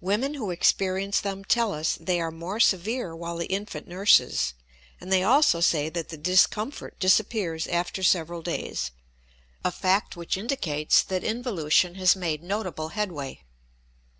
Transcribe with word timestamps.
Women 0.00 0.34
who 0.34 0.50
experience 0.50 1.20
them 1.20 1.44
tell 1.44 1.72
us 1.72 1.96
they 2.00 2.20
are 2.20 2.32
more 2.32 2.58
severe 2.58 3.14
while 3.14 3.36
the 3.36 3.46
infant 3.46 3.86
nurses; 3.86 4.54
and 5.00 5.12
they 5.12 5.22
also 5.22 5.60
say 5.60 5.88
that 5.90 6.08
the 6.08 6.16
discomfort 6.16 6.98
disappears 6.98 7.68
after 7.68 8.02
several 8.02 8.42
days, 8.42 8.90
a 9.64 9.70
fact 9.70 10.16
which 10.16 10.36
indicates 10.36 11.04
that 11.04 11.22
involution 11.22 11.94
has 11.94 12.16
made 12.16 12.42
notable 12.42 12.88
headway. 12.88 13.44